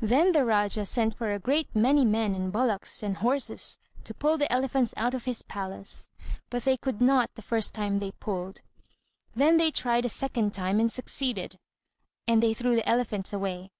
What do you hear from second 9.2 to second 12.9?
then they tried a second time and succeeded, and they threw the